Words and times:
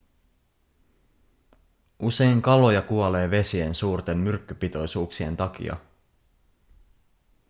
usein 1.99 2.41
kaloja 2.41 2.81
kuolee 2.81 3.31
vesien 3.31 3.75
suurten 3.75 4.17
myrkkypitoisuuksien 4.17 5.37
takia 5.37 5.77